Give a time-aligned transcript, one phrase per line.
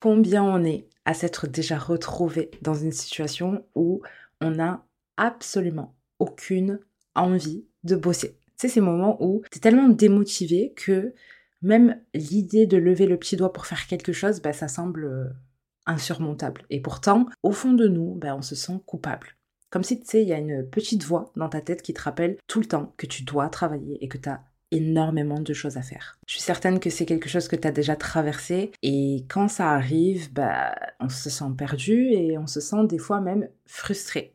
[0.00, 4.02] Combien on est à s'être déjà retrouvé dans une situation où
[4.40, 4.84] on n'a
[5.16, 6.80] absolument aucune
[7.14, 8.38] envie de bosser.
[8.56, 11.14] C'est ces moments où tu es tellement démotivé que
[11.62, 15.24] même l'idée de lever le petit doigt pour faire quelque chose, bah, ça semble euh,
[15.86, 16.62] insurmontable.
[16.70, 19.36] Et pourtant, au fond de nous, bah, on se sent coupable.
[19.70, 22.02] Comme si, tu sais, il y a une petite voix dans ta tête qui te
[22.02, 25.76] rappelle tout le temps que tu dois travailler et que tu as énormément de choses
[25.76, 26.18] à faire.
[26.26, 29.70] Je suis certaine que c'est quelque chose que tu as déjà traversé et quand ça
[29.70, 34.34] arrive, bah, on se sent perdu et on se sent des fois même frustré.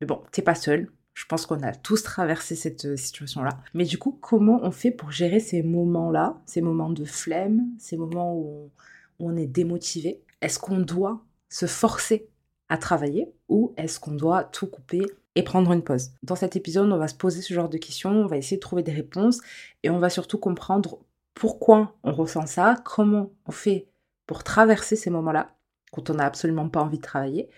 [0.00, 0.90] Mais bon, t'es pas seul.
[1.14, 3.58] Je pense qu'on a tous traversé cette euh, situation-là.
[3.74, 7.98] Mais du coup, comment on fait pour gérer ces moments-là, ces moments de flemme, ces
[7.98, 8.70] moments où
[9.18, 10.22] on est démotivé?
[10.40, 12.28] Est-ce qu'on doit se forcer
[12.70, 15.02] à travailler ou est-ce qu'on doit tout couper
[15.34, 16.10] et prendre une pause.
[16.22, 18.62] Dans cet épisode, on va se poser ce genre de questions, on va essayer de
[18.62, 19.40] trouver des réponses
[19.82, 20.98] et on va surtout comprendre
[21.34, 23.88] pourquoi on ressent ça, comment on fait
[24.26, 25.56] pour traverser ces moments-là
[25.90, 27.48] quand on n'a absolument pas envie de travailler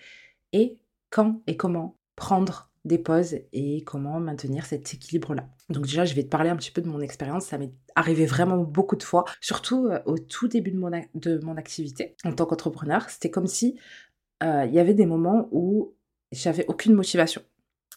[0.53, 0.77] et
[1.09, 5.47] quand et comment prendre des pauses et comment maintenir cet équilibre-là.
[5.69, 7.47] Donc déjà, je vais te parler un petit peu de mon expérience.
[7.47, 11.39] Ça m'est arrivé vraiment beaucoup de fois, surtout euh, au tout début de mon, de
[11.43, 13.09] mon activité en tant qu'entrepreneur.
[13.09, 13.79] C'était comme si
[14.43, 15.95] euh, il y avait des moments où
[16.31, 17.41] j'avais aucune motivation.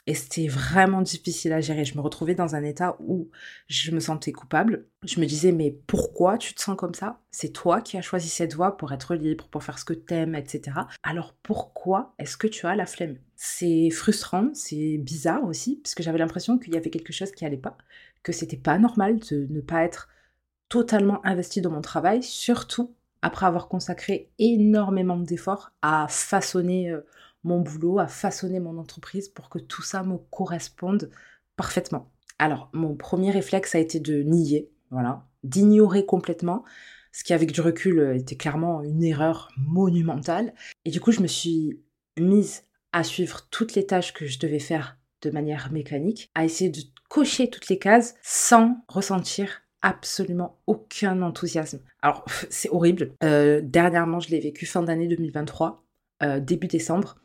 [0.08, 1.84] Et c'était vraiment difficile à gérer.
[1.84, 3.28] Je me retrouvais dans un état où
[3.66, 4.86] je me sentais coupable.
[5.04, 7.20] Je me disais, mais pourquoi tu te sens comme ça?
[7.30, 10.34] C'est toi qui as choisi cette voie pour être libre, pour faire ce que t'aimes,
[10.34, 10.78] etc.
[11.02, 13.18] Alors pourquoi est-ce que tu as la flemme?
[13.36, 17.44] C'est frustrant, c'est bizarre aussi, parce que j'avais l'impression qu'il y avait quelque chose qui
[17.44, 17.76] allait pas,
[18.22, 20.08] que c'était pas normal de ne pas être
[20.70, 27.02] totalement investi dans mon travail, surtout après avoir consacré énormément d'efforts à façonner euh,
[27.44, 31.10] mon boulot, à façonner mon entreprise pour que tout ça me corresponde
[31.56, 32.10] parfaitement.
[32.38, 36.64] Alors, mon premier réflexe a été de nier, voilà, d'ignorer complètement,
[37.12, 40.54] ce qui avec du recul était clairement une erreur monumentale.
[40.84, 41.80] Et du coup, je me suis
[42.18, 46.70] mise à suivre toutes les tâches que je devais faire de manière mécanique, à essayer
[46.70, 51.80] de cocher toutes les cases sans ressentir absolument aucun enthousiasme.
[52.02, 53.14] Alors, c'est horrible.
[53.24, 55.84] Euh, dernièrement, je l'ai vécu fin d'année 2023,
[56.22, 57.16] euh, début décembre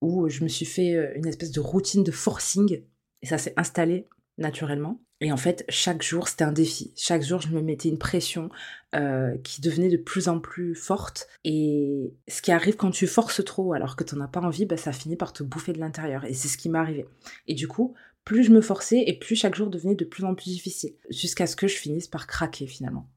[0.00, 2.82] où je me suis fait euh, une espèce de routine de forcing
[3.22, 5.02] et ça s'est installé naturellement.
[5.20, 6.92] Et en fait, chaque jour, c'était un défi.
[6.96, 8.50] Chaque jour, je me mettais une pression
[8.94, 11.26] euh, qui devenait de plus en plus forte.
[11.42, 14.64] Et ce qui arrive quand tu forces trop alors que tu n'en as pas envie,
[14.64, 16.24] bah, ça finit par te bouffer de l'intérieur.
[16.24, 17.08] Et c'est ce qui m'est arrivé.
[17.48, 17.94] Et du coup,
[18.24, 20.94] plus je me forçais et plus chaque jour devenait de plus en plus difficile.
[21.10, 23.10] Jusqu'à ce que je finisse par craquer finalement.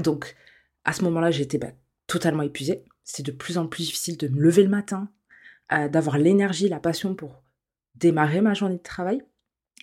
[0.00, 0.36] Donc,
[0.84, 1.72] à ce moment-là, j'étais bah,
[2.06, 2.84] totalement épuisée.
[3.02, 5.10] C'était de plus en plus difficile de me lever le matin,
[5.90, 7.42] d'avoir l'énergie, la passion pour
[7.94, 9.22] démarrer ma journée de travail.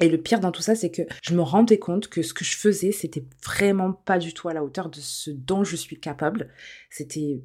[0.02, 2.46] Et le pire dans tout ça, c'est que je me rendais compte que ce que
[2.46, 6.00] je faisais, c'était vraiment pas du tout à la hauteur de ce dont je suis
[6.00, 6.50] capable.
[6.90, 7.44] C'était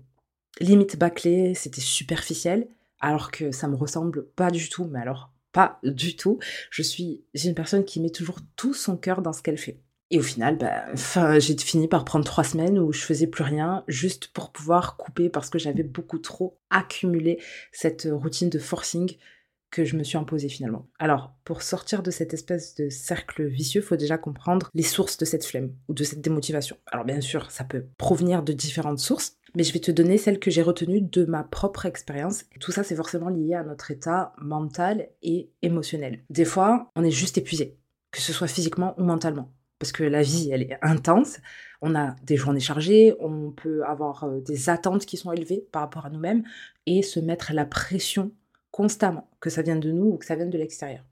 [0.60, 2.69] limite bâclé, c'était superficiel,
[3.00, 6.38] alors que ça me ressemble pas du tout, mais alors pas du tout.
[6.71, 9.81] Je suis une personne qui met toujours tout son cœur dans ce qu'elle fait.
[10.10, 10.84] Et au final, bah,
[11.38, 15.28] j'ai fini par prendre trois semaines où je faisais plus rien, juste pour pouvoir couper
[15.28, 17.41] parce que j'avais beaucoup trop accumulé
[17.72, 19.16] cette routine de forcing
[19.75, 20.88] que je me suis imposée finalement.
[21.00, 25.25] Alors, pour sortir de cette espèce de cercle vicieux, faut déjà comprendre les sources de
[25.25, 26.76] cette flemme ou de cette démotivation.
[26.86, 30.38] Alors bien sûr, ça peut provenir de différentes sources, mais je vais te donner celle
[30.38, 32.44] que j'ai retenue de ma propre expérience.
[32.60, 36.22] tout ça, c'est forcément lié à notre état mental et émotionnel.
[36.31, 37.76] Des fois, on est juste épuisé,
[38.12, 41.39] que ce soit physiquement ou mentalement parce que la vie, elle est intense.
[41.83, 46.07] On a des journées chargées, on peut avoir des attentes qui sont élevées par rapport
[46.07, 46.45] à nous-mêmes
[46.87, 48.33] et se mettre la pression
[48.71, 51.05] constamment, que ça vienne de nous ou que ça vienne de l'extérieur.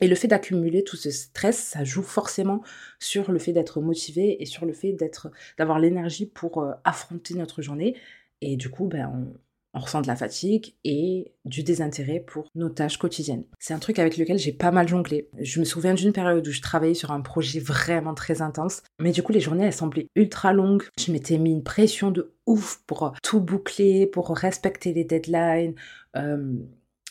[0.00, 2.62] Et le fait d'accumuler tout ce stress, ça joue forcément
[3.00, 7.62] sur le fait d'être motivé et sur le fait d'être, d'avoir l'énergie pour affronter notre
[7.62, 7.96] journée.
[8.40, 9.38] Et du coup, ben, on,
[9.74, 13.44] on ressent de la fatigue et du désintérêt pour nos tâches quotidiennes.
[13.58, 15.28] C'est un truc avec lequel j'ai pas mal jonglé.
[15.38, 19.12] Je me souviens d'une période où je travaillais sur un projet vraiment très intense, mais
[19.12, 20.84] du coup les journées elles semblaient ultra longues.
[20.98, 25.74] Je m'étais mis une pression de ouf pour tout boucler, pour respecter les deadlines.
[26.16, 26.54] Euh,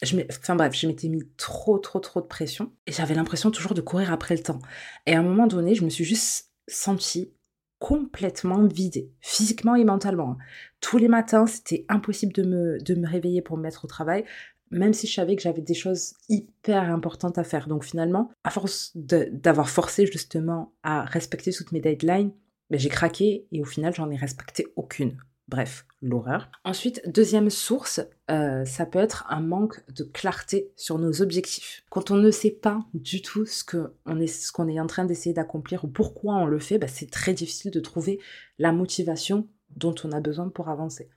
[0.03, 3.73] je enfin bref, je m'étais mis trop trop trop de pression et j'avais l'impression toujours
[3.73, 4.59] de courir après le temps.
[5.05, 7.33] Et à un moment donné, je me suis juste sentie
[7.79, 10.31] complètement vidée, physiquement et mentalement.
[10.31, 10.37] Hein.
[10.81, 14.25] Tous les matins, c'était impossible de me, de me réveiller pour me mettre au travail,
[14.71, 17.67] même si je savais que j'avais des choses hyper importantes à faire.
[17.67, 22.31] Donc finalement, à force d'avoir forcé justement à respecter toutes mes deadlines,
[22.69, 25.17] ben, j'ai craqué et au final, j'en ai respecté aucune.
[25.47, 26.51] Bref, l'horreur.
[26.65, 31.83] Ensuite, deuxième source, euh, ça peut être un manque de clarté sur nos objectifs.
[31.89, 35.85] Quand on ne sait pas du tout ce qu'on est, est en train d'essayer d'accomplir
[35.85, 38.19] ou pourquoi on le fait, bah, c'est très difficile de trouver
[38.59, 41.09] la motivation dont on a besoin pour avancer.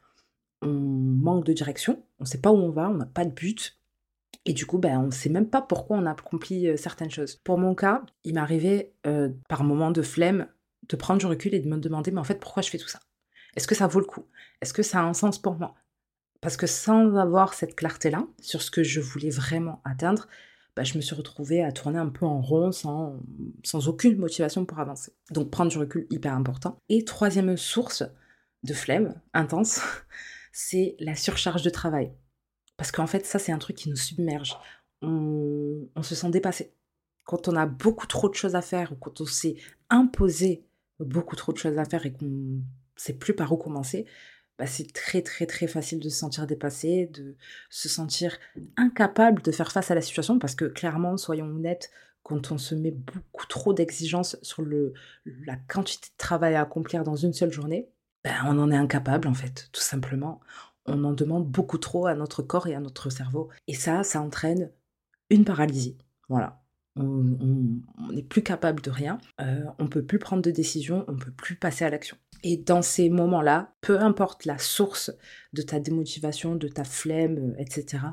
[0.62, 3.32] on manque de direction, on ne sait pas où on va, on n'a pas de
[3.32, 3.78] but.
[4.46, 7.10] Et du coup, ben, on ne sait même pas pourquoi on a accompli euh, certaines
[7.10, 7.40] choses.
[7.44, 10.46] Pour mon cas, il m'arrivait euh, par moment de flemme
[10.88, 12.88] de prendre du recul et de me demander, mais en fait, pourquoi je fais tout
[12.88, 13.00] ça?
[13.56, 14.26] Est-ce que ça vaut le coup?
[14.60, 15.74] Est-ce que ça a un sens pour moi?
[16.40, 20.26] Parce que sans avoir cette clarté-là sur ce que je voulais vraiment atteindre,
[20.76, 23.18] ben, je me suis retrouvée à tourner un peu en rond sans,
[23.88, 25.12] aucune motivation pour avancer.
[25.30, 26.78] Donc prendre du recul, hyper important.
[26.88, 28.04] Et troisième source
[28.62, 29.80] de flemme intense,
[30.52, 32.12] c'est la surcharge de travail.
[32.76, 34.56] Parce qu'en fait, ça, c'est un truc qui nous submerge.
[35.02, 36.72] On, se sent dépassé.
[37.24, 39.56] Quand on a beaucoup trop de choses à faire ou quand on s'est
[39.90, 40.66] imposé
[40.98, 42.62] beaucoup trop de choses à faire et qu'on
[43.00, 44.06] sait plus par où commencer,
[44.58, 47.36] bah, c'est très très très facile de se sentir dépassé, de
[47.70, 48.36] se sentir
[48.76, 51.90] incapable de faire face à la situation parce que clairement, soyons honnêtes,
[52.22, 54.92] quand on se met beaucoup trop d'exigences sur le,
[55.24, 57.88] la quantité de travail à accomplir dans une seule journée,
[58.22, 60.40] ben, on en est incapable en fait, tout simplement.
[60.84, 63.48] On en demande beaucoup trop à notre corps et à notre cerveau.
[63.66, 64.70] Et ça, ça entraîne
[65.30, 65.96] une paralysie.
[66.28, 66.62] Voilà.
[66.96, 71.12] On n'est plus capable de rien, euh, on ne peut plus prendre de décision, on
[71.12, 72.18] ne peut plus passer à l'action.
[72.42, 75.10] Et dans ces moments-là, peu importe la source
[75.52, 78.08] de ta démotivation, de ta flemme, etc., il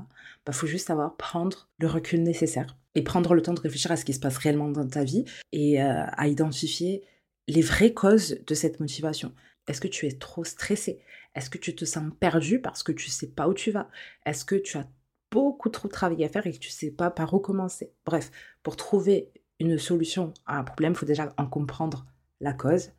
[0.46, 3.98] bah, faut juste savoir prendre le recul nécessaire et prendre le temps de réfléchir à
[3.98, 7.04] ce qui se passe réellement dans ta vie et euh, à identifier
[7.48, 9.34] les vraies causes de cette motivation.
[9.68, 11.00] Est-ce que tu es trop stressé?
[11.36, 13.90] Est-ce que tu te sens perdu parce que tu sais pas où tu vas?
[14.26, 14.88] Est-ce que tu as
[15.32, 17.94] beaucoup trop de travail à faire et que tu ne sais pas par où commencer?
[18.06, 18.32] Bref,
[18.64, 22.06] pour trouver une solution à un problème, il faut déjà en comprendre
[22.40, 22.92] la cause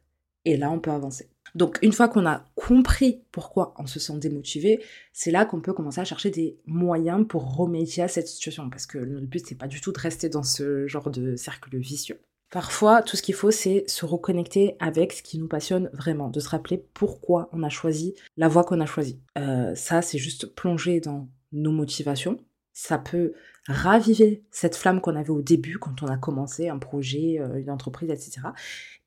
[0.48, 1.28] et là, on peut avancer.
[1.54, 5.74] Donc, une fois qu'on a compris pourquoi on se sent démotivé, c'est là qu'on peut
[5.74, 8.70] commencer à chercher des moyens pour remédier à cette situation.
[8.70, 11.76] Parce que le but, c'est pas du tout de rester dans ce genre de cercle
[11.76, 12.20] vicieux.
[12.50, 16.40] Parfois, tout ce qu'il faut, c'est se reconnecter avec ce qui nous passionne vraiment, de
[16.40, 19.20] se rappeler pourquoi on a choisi la voie qu'on a choisie.
[19.36, 22.38] Euh, ça, c'est juste plonger dans nos motivations.
[22.72, 23.34] Ça peut
[23.68, 27.70] raviver cette flamme qu'on avait au début quand on a commencé un projet, euh, une
[27.70, 28.48] entreprise, etc.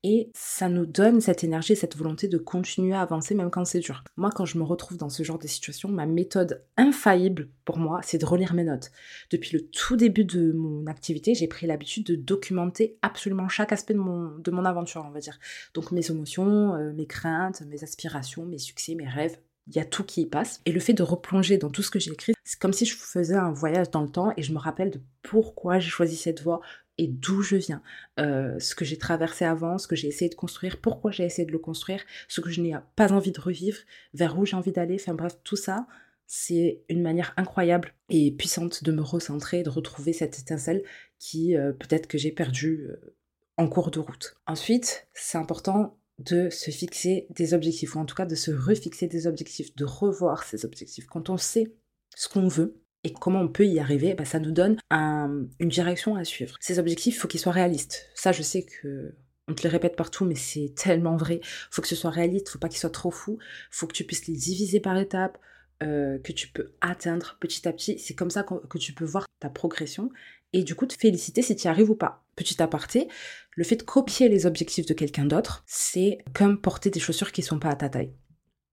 [0.04, 3.80] Et ça nous donne cette énergie, cette volonté de continuer à avancer même quand c'est
[3.80, 4.02] dur.
[4.16, 8.00] Moi, quand je me retrouve dans ce genre de situation, ma méthode infaillible pour moi,
[8.02, 8.90] c'est de relire mes notes.
[9.30, 13.94] Depuis le tout début de mon activité, j'ai pris l'habitude de documenter absolument chaque aspect
[13.94, 15.38] de mon, de mon aventure, on va dire.
[15.74, 19.84] Donc mes émotions, euh, mes craintes, mes aspirations, mes succès, mes rêves, il y a
[19.84, 20.60] tout qui y passe.
[20.66, 22.96] Et le fait de replonger dans tout ce que j'ai écrit, c'est comme si je
[22.96, 26.42] faisais un voyage dans le temps et je me rappelle de pourquoi j'ai choisi cette
[26.42, 26.60] voie
[26.98, 27.82] et d'où je viens,
[28.20, 31.46] euh, ce que j'ai traversé avant, ce que j'ai essayé de construire, pourquoi j'ai essayé
[31.46, 33.78] de le construire, ce que je n'ai pas envie de revivre,
[34.12, 35.86] vers où j'ai envie d'aller, enfin bref, tout ça,
[36.26, 40.82] c'est une manière incroyable et puissante de me recentrer, de retrouver cette étincelle
[41.18, 43.16] qui euh, peut-être que j'ai perdue euh,
[43.56, 44.34] en cours de route.
[44.46, 49.06] Ensuite, c'est important de se fixer des objectifs, ou en tout cas de se refixer
[49.06, 51.06] des objectifs, de revoir ces objectifs.
[51.06, 51.72] Quand on sait
[52.14, 56.16] ce qu'on veut et comment on peut y arriver, bah, ça nous donne une direction
[56.16, 56.56] à suivre.
[56.60, 58.10] Ces objectifs, il faut qu'ils soient réalistes.
[58.14, 59.14] Ça, je sais que
[59.48, 61.40] on te les répète partout, mais c'est tellement vrai.
[61.70, 63.38] Faut que ce soit réaliste, faut pas qu'ils soient trop fous.
[63.40, 65.38] Il faut que tu puisses les diviser par étapes,
[65.82, 67.98] euh, que tu peux atteindre petit à petit.
[67.98, 70.10] C'est comme ça que tu peux voir ta progression
[70.52, 72.24] et du coup te féliciter si tu y arrives ou pas.
[72.36, 73.08] Petit aparté,
[73.56, 77.42] le fait de copier les objectifs de quelqu'un d'autre, c'est comme porter des chaussures qui
[77.42, 78.14] sont pas à ta taille.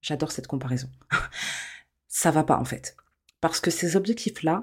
[0.01, 0.89] J'adore cette comparaison.
[2.07, 2.95] ça va pas en fait.
[3.41, 4.61] Parce que ces objectifs-là,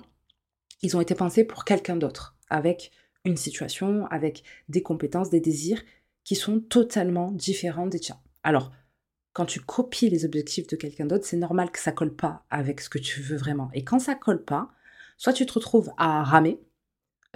[0.82, 2.90] ils ont été pensés pour quelqu'un d'autre, avec
[3.25, 5.82] une situation, avec des compétences, des désirs
[6.25, 8.21] qui sont totalement différents des tiens.
[8.42, 8.73] Alors,
[9.37, 12.81] quand tu copies les objectifs de quelqu'un d'autre, c'est normal que ça colle pas avec
[12.81, 13.69] ce que tu veux vraiment.
[13.75, 14.71] Et quand ça colle pas,
[15.19, 16.59] soit tu te retrouves à ramer,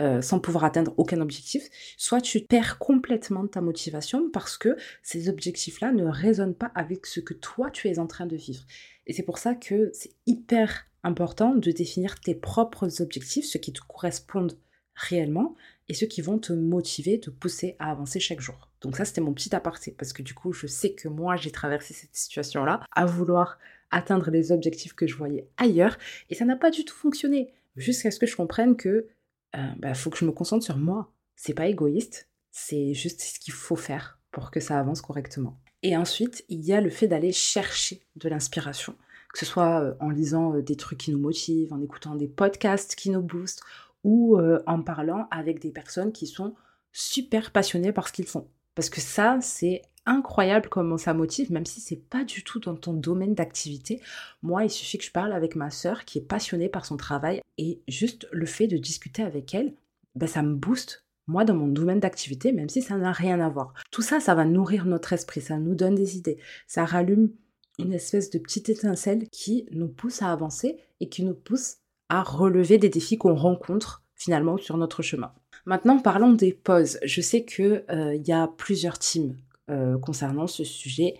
[0.01, 1.63] euh, sans pouvoir atteindre aucun objectif,
[1.99, 7.21] soit tu perds complètement ta motivation parce que ces objectifs-là ne résonnent pas avec ce
[7.21, 8.65] que toi tu es en train de vivre.
[9.07, 13.75] Et c'est pour ça que c'est hyper important de définir tes propres objectifs, ceux qui
[13.75, 14.57] te correspondent
[15.01, 15.55] réellement
[15.89, 18.69] et ceux qui vont te motiver, te pousser à avancer chaque jour.
[18.81, 21.51] Donc ça, c'était mon petit aparté, parce que du coup, je sais que moi, j'ai
[21.51, 23.59] traversé cette situation-là à vouloir
[23.91, 28.11] atteindre les objectifs que je voyais ailleurs, et ça n'a pas du tout fonctionné, jusqu'à
[28.11, 29.09] ce que je comprenne que
[29.53, 31.13] il euh, bah, faut que je me concentre sur moi.
[31.35, 35.59] C'est pas égoïste, c'est juste ce qu'il faut faire pour que ça avance correctement.
[35.83, 38.95] Et ensuite, il y a le fait d'aller chercher de l'inspiration,
[39.33, 42.29] que ce soit euh, en lisant euh, des trucs qui nous motivent, en écoutant des
[42.29, 43.63] podcasts qui nous boostent,
[44.05, 46.55] ou en parlant avec des personnes qui sont
[46.93, 48.49] super passionnées par ce qu'ils font.
[48.75, 52.75] Parce que ça, c'est incroyable comment ça motive, même si c'est pas du tout dans
[52.75, 54.01] ton domaine d'activité.
[54.43, 57.43] Moi, il suffit que je parle avec ma sœur qui est passionnée par son travail
[57.59, 59.75] et juste le fait de discuter avec elle,
[60.15, 63.49] ben, ça me booste moi dans mon domaine d'activité, même si ça n'a rien à
[63.49, 63.73] voir.
[63.93, 67.31] Tout ça, ça va nourrir notre esprit, ça nous donne des idées, ça rallume
[67.79, 71.77] une espèce de petite étincelle qui nous pousse à avancer et qui nous pousse
[72.11, 75.33] à relever des défis qu'on rencontre finalement sur notre chemin.
[75.65, 76.99] Maintenant, parlons des pauses.
[77.05, 79.37] Je sais qu'il euh, y a plusieurs teams
[79.71, 81.15] euh, concernant ce sujet.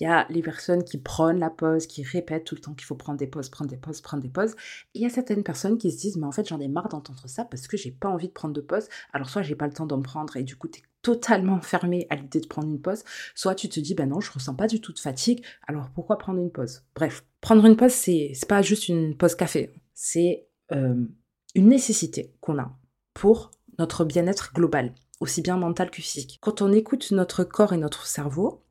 [0.00, 2.84] Il y a les personnes qui prennent la pause, qui répètent tout le temps qu'il
[2.84, 4.54] faut prendre des pauses, prendre des pauses, prendre des pauses.
[4.94, 7.26] Il y a certaines personnes qui se disent, mais en fait, j'en ai marre d'entendre
[7.26, 8.88] ça parce que j'ai pas envie de prendre de pause.
[9.12, 12.06] Alors, soit j'ai pas le temps d'en prendre et du coup, tu es totalement fermé
[12.10, 13.04] à l'idée de prendre une pause,
[13.36, 16.18] soit tu te dis, ben non, je ressens pas du tout de fatigue, alors pourquoi
[16.18, 16.82] prendre une pause?
[16.96, 21.06] Bref, prendre une pause, c'est pas juste une pause café, c'est euh,
[21.54, 22.76] une nécessité qu'on a
[23.14, 26.38] pour notre bien-être global, aussi bien mental que physique.
[26.40, 28.64] Quand on écoute notre corps et notre cerveau,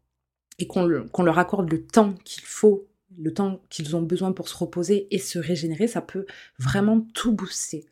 [0.59, 2.87] et qu'on leur accorde le temps qu'il faut,
[3.17, 6.25] le temps qu'ils ont besoin pour se reposer et se régénérer, ça peut
[6.59, 7.85] vraiment tout booster.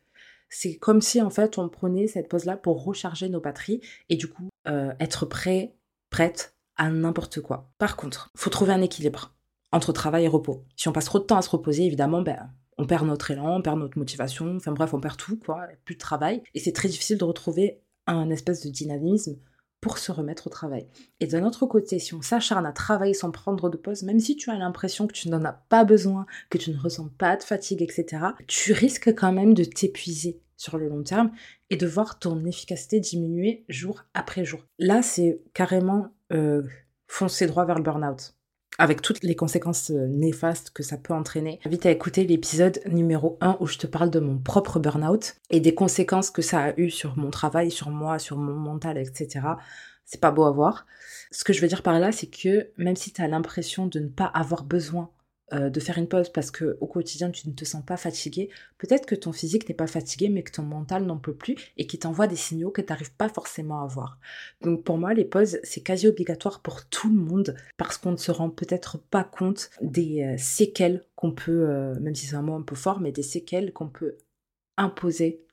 [0.48, 4.28] C'est comme si en fait on prenait cette pause-là pour recharger nos batteries et du
[4.28, 5.74] coup euh, être prêt,
[6.10, 7.72] prête à n'importe quoi.
[7.78, 9.34] Par contre, faut trouver un équilibre
[9.72, 10.64] entre travail et repos.
[10.76, 12.50] Si on passe trop de temps à se reposer, évidemment, ben,
[12.82, 15.94] on perd notre élan, on perd notre motivation, enfin bref, on perd tout, quoi, plus
[15.94, 16.42] de travail.
[16.54, 19.36] Et c'est très difficile de retrouver un espèce de dynamisme
[19.80, 20.88] pour se remettre au travail.
[21.20, 24.36] Et d'un autre côté, si on s'acharne à travailler sans prendre de pause, même si
[24.36, 27.42] tu as l'impression que tu n'en as pas besoin, que tu ne ressens pas de
[27.44, 31.30] fatigue, etc., tu risques quand même de t'épuiser sur le long terme
[31.70, 34.60] et de voir ton efficacité diminuer jour après jour.
[34.78, 36.62] Là, c'est carrément euh,
[37.06, 38.34] foncer droit vers le burn-out
[38.78, 41.60] avec toutes les conséquences euh, néfastes que ça peut entraîner.
[41.62, 45.60] J'invite à écouter l'épisode numéro 1 où je te parle de mon propre burn-out et
[45.60, 49.40] des conséquences que ça a eu sur mon travail, sur moi, sur mon mental, etc.
[50.04, 50.86] C'est pas beau à voir.
[51.30, 53.98] Ce que je veux dire par là, c'est que même si tu as l'impression de
[53.98, 55.10] ne pas avoir besoin
[55.52, 58.50] euh, de faire une pause parce que au quotidien tu ne te sens pas fatigué,
[58.78, 61.86] peut-être que ton physique n'est pas fatigué mais que ton mental n'en peut plus et
[61.86, 64.18] qui t'envoie des signaux que tu n'arrives pas forcément à voir.
[64.62, 68.16] Donc pour moi les pauses c'est quasi obligatoire pour tout le monde parce qu'on ne
[68.16, 72.42] se rend peut-être pas compte des euh, séquelles qu'on peut, euh, même si c'est un
[72.42, 74.16] mot un peu fort, mais des séquelles qu'on peut
[74.76, 75.44] imposer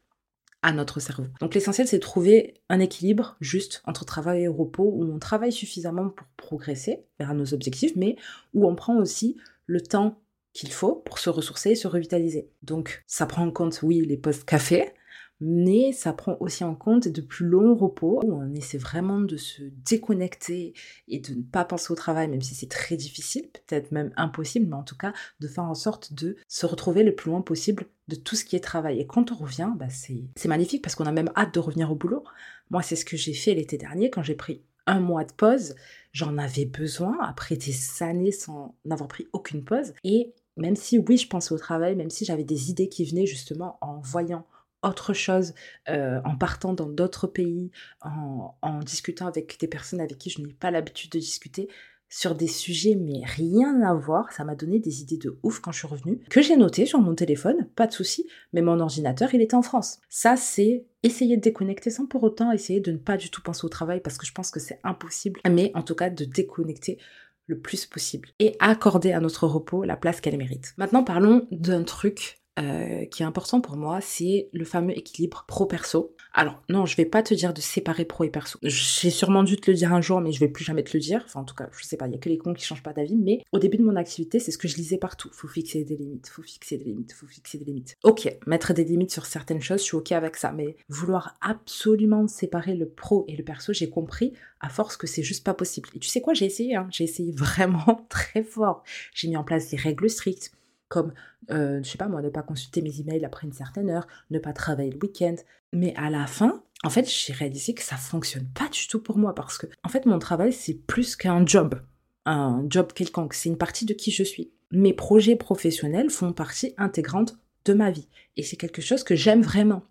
[0.62, 1.28] à notre cerveau.
[1.40, 5.54] Donc l'essentiel, c'est de trouver un équilibre juste entre travail et repos, où on travaille
[5.54, 8.18] suffisamment pour progresser vers nos objectifs, mais
[8.54, 9.38] où on prend aussi
[9.70, 10.20] le temps
[10.52, 12.50] qu'il faut pour se ressourcer et se revitaliser.
[12.64, 14.94] Donc ça prend en compte, oui, les postes café,
[15.40, 19.38] mais ça prend aussi en compte de plus longs repos où on essaie vraiment de
[19.38, 20.74] se déconnecter
[21.08, 24.66] et de ne pas penser au travail, même si c'est très difficile, peut-être même impossible,
[24.68, 27.86] mais en tout cas de faire en sorte de se retrouver le plus loin possible
[28.08, 29.00] de tout ce qui est travail.
[29.00, 31.96] Et quand on revient, bah c'est magnifique parce qu'on a même hâte de revenir au
[31.96, 32.24] boulot.
[32.72, 35.76] Moi, c'est ce que j'ai fait l'été dernier quand j'ai pris un mois de pause.
[36.12, 39.94] J'en avais besoin après des années sans n'avoir pris aucune pause.
[40.04, 43.28] Et même si oui, je pensais au travail, même si j'avais des idées qui venaient
[43.28, 44.46] justement en voyant
[44.82, 45.54] autre chose,
[45.90, 47.70] euh, en partant dans d'autres pays,
[48.02, 51.68] en, en, discutant avec des personnes avec qui je n'ai pas l'habitude de discuter,
[52.10, 54.32] sur des sujets mais rien à voir.
[54.32, 57.00] Ça m'a donné des idées de ouf quand je suis revenue, que j'ai noté sur
[57.00, 60.00] mon téléphone, pas de souci, mais mon ordinateur, il était en France.
[60.10, 63.66] Ça, c'est essayer de déconnecter sans pour autant essayer de ne pas du tout penser
[63.66, 66.98] au travail parce que je pense que c'est impossible, mais en tout cas de déconnecter
[67.46, 70.74] le plus possible et accorder à notre repos la place qu'elle mérite.
[70.78, 76.16] Maintenant, parlons d'un truc euh, qui est important pour moi, c'est le fameux équilibre pro-perso.
[76.34, 78.60] Alors non, je vais pas te dire de séparer pro et perso.
[78.64, 81.00] J'ai sûrement dû te le dire un jour, mais je vais plus jamais te le
[81.00, 81.24] dire.
[81.26, 82.84] Enfin, en tout cas, je sais pas, il y a que les cons qui changent
[82.84, 83.16] pas d'avis.
[83.16, 85.30] Mais au début de mon activité, c'est ce que je lisais partout.
[85.32, 87.96] Faut fixer des limites, faut fixer des limites, faut fixer des limites.
[88.04, 90.52] Ok, mettre des limites sur certaines choses, je suis ok avec ça.
[90.52, 95.24] Mais vouloir absolument séparer le pro et le perso, j'ai compris à force que c'est
[95.24, 95.90] juste pas possible.
[95.96, 96.76] Et tu sais quoi, j'ai essayé.
[96.76, 96.88] Hein.
[96.92, 98.84] J'ai essayé vraiment très fort.
[99.14, 100.52] J'ai mis en place des règles strictes
[100.90, 101.14] comme,
[101.52, 104.40] euh, je sais pas moi, ne pas consulter mes emails après une certaine heure, ne
[104.40, 105.36] pas travailler le week-end.
[105.72, 109.18] Mais à la fin, en fait, j'ai réalisé que ça fonctionne pas du tout pour
[109.18, 111.80] moi parce que, en fait, mon travail, c'est plus qu'un job,
[112.26, 114.52] un job quelconque, c'est une partie de qui je suis.
[114.72, 119.42] Mes projets professionnels font partie intégrante de ma vie et c'est quelque chose que j'aime
[119.42, 119.84] vraiment.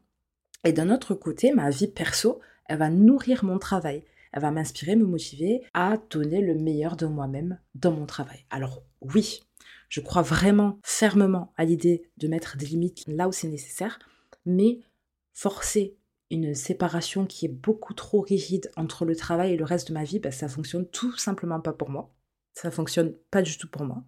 [0.65, 4.05] Et d'un autre côté, ma vie perso, elle va nourrir mon travail.
[4.33, 8.45] Elle va m'inspirer, me motiver à donner le meilleur de moi-même dans mon travail.
[8.51, 9.41] Alors oui,
[9.89, 13.99] je crois vraiment fermement à l'idée de mettre des limites là où c'est nécessaire,
[14.45, 14.81] mais
[15.33, 15.97] forcer
[16.31, 20.05] une séparation qui est beaucoup trop rigide entre le travail et le reste de ma
[20.05, 22.15] vie, bah, ça fonctionne tout simplement pas pour moi.
[22.55, 24.03] Ça fonctionne pas du tout pour moi.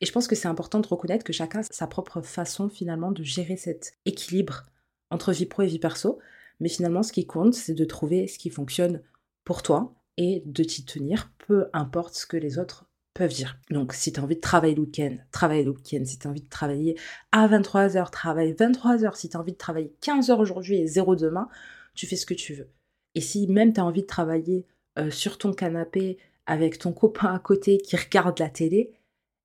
[0.00, 3.12] Et je pense que c'est important de reconnaître que chacun a sa propre façon finalement
[3.12, 4.64] de gérer cet équilibre
[5.10, 6.18] entre vie pro et vie perso.
[6.60, 9.02] Mais finalement, ce qui compte, c'est de trouver ce qui fonctionne
[9.44, 13.58] pour toi et de t'y tenir, peu importe ce que les autres peuvent dire.
[13.70, 16.04] Donc, si tu envie de travailler le week-end, travaille le week-end.
[16.04, 16.98] Si tu envie de travailler
[17.32, 19.16] à 23h, travaille 23h.
[19.16, 21.48] Si tu envie de travailler 15h aujourd'hui et 0 demain,
[21.94, 22.68] tu fais ce que tu veux.
[23.14, 24.66] Et si même tu as envie de travailler
[24.98, 28.92] euh, sur ton canapé avec ton copain à côté qui regarde la télé,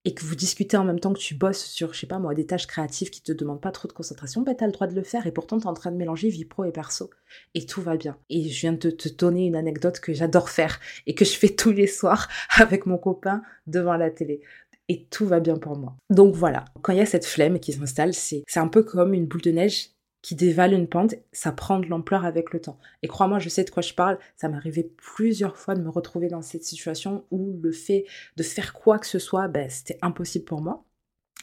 [0.06, 2.36] et que vous discutez en même temps que tu bosses sur, je sais pas moi,
[2.36, 4.96] des tâches créatives qui te demandent pas trop de concentration, ben t'as le droit de
[4.96, 7.10] le faire et pourtant t'es en train de mélanger vie pro et perso
[7.56, 8.16] et tout va bien.
[8.30, 11.50] Et je viens de te donner une anecdote que j'adore faire et que je fais
[11.50, 14.42] tous les soirs avec mon copain devant la télé
[14.88, 15.96] et tout va bien pour moi.
[16.10, 19.26] Donc voilà, quand il y a cette flemme qui s'installe, c'est un peu comme une
[19.26, 19.90] boule de neige
[20.26, 22.80] qui dévale une pente, ça prend de l'ampleur avec le temps.
[23.04, 25.90] Et crois-moi, je sais de quoi je parle, ça m'est arrivé plusieurs fois de me
[25.90, 28.06] retrouver dans cette situation où le fait
[28.36, 30.84] de faire quoi que ce soit, ben, c'était impossible pour moi.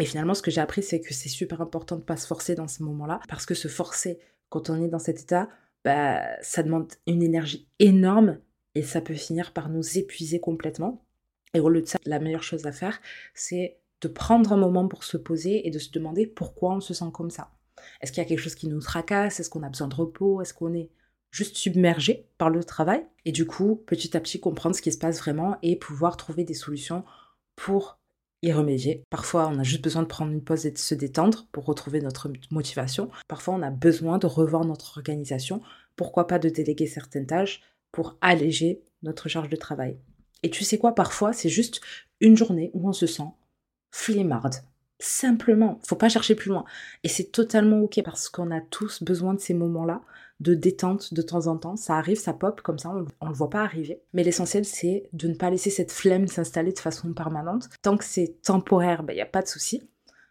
[0.01, 2.27] Et finalement, ce que j'ai appris, c'est que c'est super important de ne pas se
[2.27, 5.49] forcer dans ces moments-là, parce que se forcer quand on est dans cet état,
[5.85, 8.41] ben, ça demande une énergie énorme
[8.75, 11.05] et ça peut finir par nous épuiser complètement.
[11.55, 13.01] Et au lieu de ça, la meilleure chose à faire,
[13.33, 16.95] c'est de prendre un moment pour se poser et de se demander pourquoi on se
[16.95, 17.53] sent comme ça.
[18.01, 19.41] Est-ce qu'il y a quelque chose qui nous tracasse?
[19.41, 20.41] Est-ce qu'on a besoin de repos?
[20.41, 20.91] Est-ce qu'on est
[21.31, 23.07] juste submergé par le travail?
[23.25, 26.45] Et du coup, petit à petit, comprendre ce qui se passe vraiment et pouvoir trouver
[26.45, 27.05] des solutions
[27.57, 27.99] pour
[28.43, 29.05] y remédier.
[29.09, 32.01] Parfois, on a juste besoin de prendre une pause et de se détendre pour retrouver
[32.01, 33.11] notre motivation.
[33.29, 35.63] Parfois, on a besoin de revoir notre organisation.
[35.97, 37.63] Pourquoi pas de déléguer certaines tâches
[37.93, 39.97] pour alléger notre charge de travail?
[40.43, 41.81] Et tu sais quoi, parfois, c'est juste
[42.21, 43.29] une journée où on se sent
[43.93, 44.57] flemmarde.
[45.05, 46.65] Simplement, faut pas chercher plus loin.
[47.03, 50.01] Et c'est totalement ok parce qu'on a tous besoin de ces moments-là
[50.39, 51.75] de détente de temps en temps.
[51.75, 54.01] Ça arrive, ça pop comme ça, on, ne le voit pas arriver.
[54.13, 57.69] Mais l'essentiel, c'est de ne pas laisser cette flemme s'installer de façon permanente.
[57.83, 59.83] Tant que c'est temporaire, il ben, n'y a pas de souci.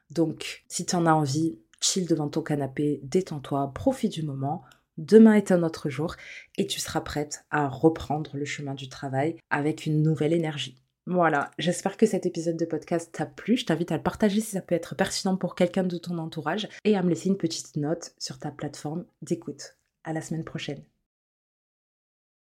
[0.10, 4.64] Donc, si tu en as envie, chill devant ton canapé, détends-toi, profite du moment.
[4.98, 6.16] Demain est un autre jour
[6.58, 10.81] et tu seras prête à reprendre le chemin du travail avec une nouvelle énergie.
[11.08, 13.58] Voilà, j'espère que cet épisode de podcast t'a plu.
[13.58, 16.70] Je t'invite à le partager si ça peut être pertinent pour quelqu'un de ton entourage
[16.86, 19.78] et à me laisser une petite note sur ta plateforme d'écoute.
[20.04, 20.84] À la semaine prochaine.